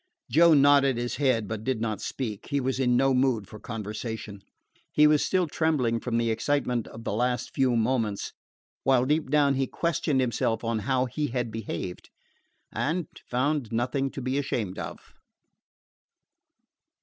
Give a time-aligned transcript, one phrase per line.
[0.31, 2.47] Joe nodded his head, but did not speak.
[2.47, 4.39] He was in no mood for conversation.
[4.91, 8.33] He was still trembling from the excitement of the last few moments,
[8.81, 12.09] while deep down he questioned himself on how he had behaved,
[12.71, 14.97] and found nothing to be ashamed of.